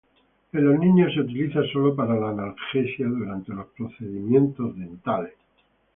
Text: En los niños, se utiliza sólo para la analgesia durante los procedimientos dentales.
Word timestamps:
En 0.53 0.65
los 0.67 0.79
niños, 0.79 1.13
se 1.13 1.19
utiliza 1.21 1.59
sólo 1.71 1.95
para 1.95 2.15
la 2.19 2.29
analgesia 2.29 3.05
durante 3.07 3.53
los 3.53 3.67
procedimientos 3.77 4.75
dentales. 4.75 5.35